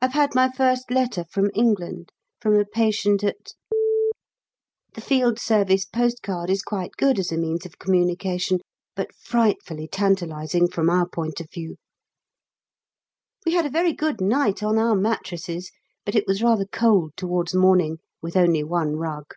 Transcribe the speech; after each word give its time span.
I've 0.00 0.12
had 0.12 0.36
my 0.36 0.48
first 0.52 0.88
letter 0.88 1.24
from 1.28 1.50
England, 1.52 2.12
from 2.40 2.54
a 2.54 2.64
patient 2.64 3.24
at. 3.24 3.54
The 4.94 5.00
Field 5.00 5.40
Service 5.40 5.84
post 5.84 6.22
card 6.22 6.48
is 6.48 6.62
quite 6.62 6.92
good 6.96 7.18
as 7.18 7.32
a 7.32 7.36
means 7.36 7.66
of 7.66 7.80
communication, 7.80 8.60
but 8.94 9.12
frightfully 9.12 9.88
tantalising 9.88 10.68
from 10.68 10.88
our 10.88 11.08
point 11.08 11.40
of 11.40 11.50
view. 11.50 11.74
We 13.44 13.54
had 13.54 13.66
a 13.66 13.70
very 13.70 13.92
good 13.92 14.20
night 14.20 14.62
on 14.62 14.78
our 14.78 14.94
mattresses, 14.94 15.72
but 16.04 16.14
it 16.14 16.24
was 16.28 16.40
rather 16.40 16.64
cold 16.64 17.14
towards 17.16 17.52
morning 17.52 17.98
with 18.22 18.36
only 18.36 18.62
one 18.62 18.94
rug. 18.94 19.34